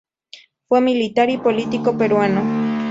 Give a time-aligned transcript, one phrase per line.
[0.67, 2.75] Fue militar y político peruano.